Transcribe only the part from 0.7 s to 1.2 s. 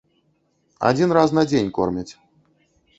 Адзін